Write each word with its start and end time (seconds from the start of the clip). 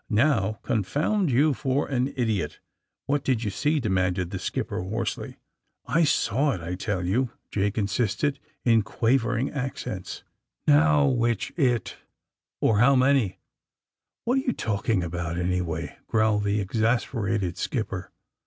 '*Now, 0.09 0.53
confound 0.63 1.29
you 1.29 1.53
for 1.53 1.87
an 1.87 2.11
idiot! 2.17 2.59
What 3.05 3.23
did 3.23 3.43
you 3.43 3.51
see?" 3.51 3.79
demanded 3.79 4.31
the 4.31 4.39
skipper, 4.39 4.81
hoarsely. 4.81 5.37
*'I 5.85 6.05
saw 6.05 6.53
it, 6.53 6.59
I 6.61 6.73
tell 6.73 7.05
you!" 7.05 7.29
Jake 7.51 7.77
insisted, 7.77 8.39
in 8.65 8.81
quav 8.81 9.19
ering 9.19 9.53
accents. 9.53 10.23
AND 10.65 10.75
THE 10.75 10.81
SMUGGLEKS 10.81 11.51
191 11.55 11.67
'*Now 11.69 11.69
wMcli 11.71 11.75
it? 11.75 11.95
Or 12.61 12.79
how 12.79 12.95
many? 12.95 13.37
What 14.23 14.39
are 14.39 14.41
you 14.41 14.53
talking 14.53 15.03
about, 15.03 15.37
anyway 15.37 15.89
T' 15.89 15.93
growled 16.07 16.45
the 16.45 16.59
ex 16.61 16.77
asperated 16.77 17.57
skipper. 17.57 18.11